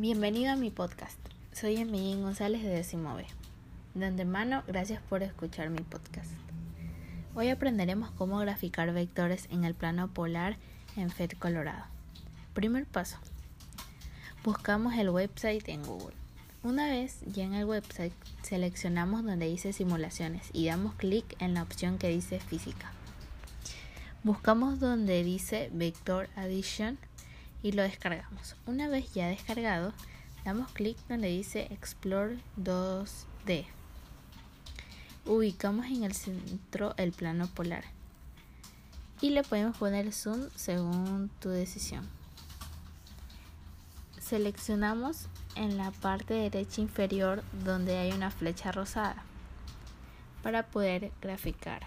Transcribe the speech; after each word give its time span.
Bienvenido 0.00 0.50
a 0.50 0.56
mi 0.56 0.70
podcast. 0.70 1.18
Soy 1.52 1.76
Emilín 1.76 2.22
González 2.22 2.62
de 2.62 2.70
Décimo 2.70 3.14
B. 3.16 3.26
De 3.92 4.06
antemano, 4.06 4.62
gracias 4.66 5.02
por 5.02 5.22
escuchar 5.22 5.68
mi 5.68 5.82
podcast. 5.82 6.30
Hoy 7.34 7.50
aprenderemos 7.50 8.10
cómo 8.12 8.38
graficar 8.38 8.90
vectores 8.94 9.46
en 9.50 9.64
el 9.64 9.74
plano 9.74 10.08
polar 10.08 10.56
en 10.96 11.10
FED 11.10 11.32
Colorado. 11.32 11.84
Primer 12.54 12.86
paso. 12.86 13.18
Buscamos 14.42 14.94
el 14.94 15.10
website 15.10 15.68
en 15.68 15.82
Google. 15.82 16.16
Una 16.62 16.86
vez 16.86 17.20
ya 17.26 17.44
en 17.44 17.52
el 17.52 17.66
website, 17.66 18.14
seleccionamos 18.40 19.22
donde 19.22 19.48
dice 19.50 19.74
simulaciones 19.74 20.48
y 20.54 20.64
damos 20.64 20.94
clic 20.94 21.36
en 21.40 21.52
la 21.52 21.62
opción 21.62 21.98
que 21.98 22.08
dice 22.08 22.40
física. 22.40 22.90
Buscamos 24.24 24.80
donde 24.80 25.22
dice 25.24 25.68
Vector 25.74 26.30
Addition 26.36 26.96
y 27.62 27.72
lo 27.72 27.82
descargamos. 27.82 28.56
Una 28.66 28.88
vez 28.88 29.12
ya 29.12 29.28
descargado, 29.28 29.92
damos 30.44 30.70
clic 30.72 30.96
donde 31.08 31.28
dice 31.28 31.68
Explore 31.70 32.38
2D. 32.58 33.66
Ubicamos 35.26 35.86
en 35.86 36.04
el 36.04 36.14
centro 36.14 36.94
el 36.96 37.12
plano 37.12 37.46
polar 37.48 37.84
y 39.20 39.30
le 39.30 39.42
podemos 39.42 39.76
poner 39.76 40.12
zoom 40.12 40.48
según 40.54 41.30
tu 41.40 41.50
decisión. 41.50 42.08
Seleccionamos 44.18 45.26
en 45.56 45.76
la 45.76 45.90
parte 45.90 46.34
derecha 46.34 46.80
inferior 46.80 47.42
donde 47.64 47.98
hay 47.98 48.12
una 48.12 48.30
flecha 48.30 48.72
rosada 48.72 49.24
para 50.42 50.66
poder 50.66 51.12
graficar. 51.20 51.86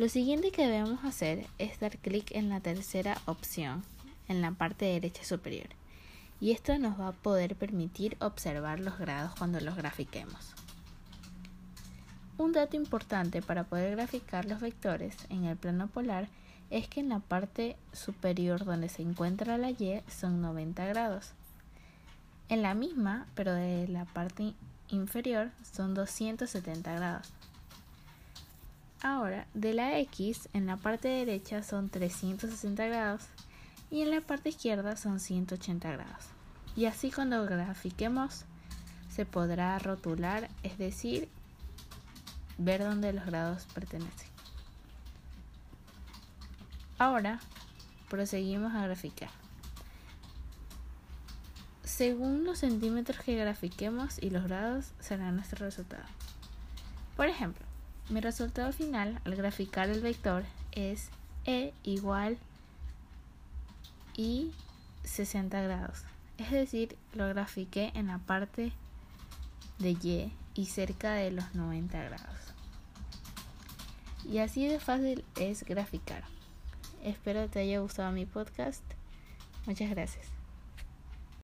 Lo 0.00 0.08
siguiente 0.08 0.50
que 0.50 0.66
debemos 0.66 1.04
hacer 1.04 1.46
es 1.58 1.78
dar 1.78 1.98
clic 1.98 2.30
en 2.30 2.48
la 2.48 2.60
tercera 2.60 3.18
opción 3.26 3.82
en 4.28 4.40
la 4.40 4.50
parte 4.50 4.86
derecha 4.86 5.24
superior 5.24 5.66
y 6.40 6.52
esto 6.52 6.78
nos 6.78 6.98
va 6.98 7.08
a 7.08 7.12
poder 7.12 7.54
permitir 7.54 8.16
observar 8.18 8.80
los 8.80 8.98
grados 8.98 9.34
cuando 9.36 9.60
los 9.60 9.76
grafiquemos. 9.76 10.54
Un 12.38 12.52
dato 12.52 12.76
importante 12.76 13.42
para 13.42 13.64
poder 13.64 13.94
graficar 13.94 14.46
los 14.46 14.62
vectores 14.62 15.18
en 15.28 15.44
el 15.44 15.58
plano 15.58 15.86
polar 15.88 16.28
es 16.70 16.88
que 16.88 17.00
en 17.00 17.10
la 17.10 17.18
parte 17.18 17.76
superior 17.92 18.64
donde 18.64 18.88
se 18.88 19.02
encuentra 19.02 19.58
la 19.58 19.68
Y 19.68 20.00
son 20.08 20.40
90 20.40 20.82
grados. 20.86 21.32
En 22.48 22.62
la 22.62 22.72
misma, 22.72 23.26
pero 23.34 23.52
de 23.52 23.86
la 23.86 24.06
parte 24.06 24.54
inferior, 24.88 25.50
son 25.74 25.92
270 25.92 26.90
grados. 26.90 27.30
Ahora, 29.02 29.46
de 29.54 29.72
la 29.72 29.98
X 30.00 30.48
en 30.52 30.66
la 30.66 30.76
parte 30.76 31.08
derecha 31.08 31.62
son 31.62 31.88
360 31.88 32.86
grados 32.86 33.22
y 33.90 34.02
en 34.02 34.10
la 34.10 34.20
parte 34.20 34.50
izquierda 34.50 34.96
son 34.96 35.20
180 35.20 35.90
grados. 35.90 36.26
Y 36.76 36.84
así 36.84 37.10
cuando 37.10 37.44
grafiquemos 37.46 38.44
se 39.08 39.24
podrá 39.24 39.78
rotular, 39.78 40.50
es 40.62 40.76
decir, 40.76 41.28
ver 42.58 42.82
dónde 42.82 43.12
los 43.12 43.24
grados 43.24 43.66
pertenecen. 43.74 44.28
Ahora 46.98 47.40
proseguimos 48.10 48.74
a 48.74 48.82
graficar. 48.82 49.30
Según 51.82 52.44
los 52.44 52.58
centímetros 52.58 53.24
que 53.24 53.34
grafiquemos 53.36 54.22
y 54.22 54.28
los 54.28 54.44
grados 54.44 54.92
será 55.00 55.32
nuestro 55.32 55.64
resultado. 55.64 56.04
Por 57.16 57.26
ejemplo, 57.26 57.69
mi 58.10 58.20
resultado 58.20 58.72
final 58.72 59.20
al 59.24 59.36
graficar 59.36 59.88
el 59.88 60.00
vector 60.00 60.44
es 60.72 61.08
E 61.44 61.72
igual 61.84 62.38
y 64.16 64.52
60 65.04 65.62
grados. 65.62 66.02
Es 66.38 66.50
decir, 66.50 66.96
lo 67.12 67.28
grafiqué 67.28 67.92
en 67.94 68.08
la 68.08 68.18
parte 68.18 68.72
de 69.78 69.90
Y 69.90 70.32
y 70.54 70.66
cerca 70.66 71.12
de 71.12 71.30
los 71.30 71.54
90 71.54 72.02
grados. 72.02 72.38
Y 74.28 74.38
así 74.38 74.66
de 74.66 74.80
fácil 74.80 75.24
es 75.36 75.64
graficar. 75.64 76.24
Espero 77.02 77.48
te 77.48 77.60
haya 77.60 77.80
gustado 77.80 78.12
mi 78.12 78.26
podcast. 78.26 78.82
Muchas 79.66 79.90
gracias. 79.90 80.39